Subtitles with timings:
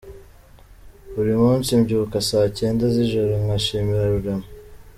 [1.13, 4.47] Buri munsi mbyuka saa cyenda z'ijoro nka shimira rurema